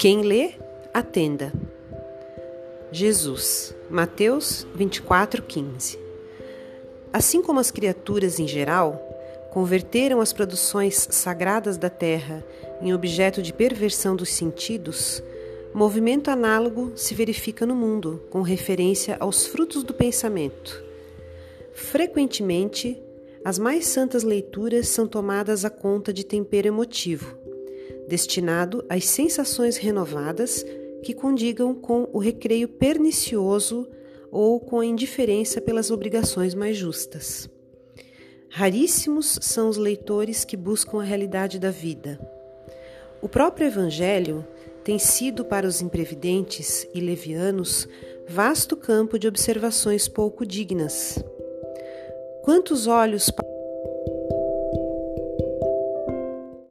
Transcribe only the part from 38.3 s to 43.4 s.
Raríssimos são os leitores que buscam a realidade da vida. O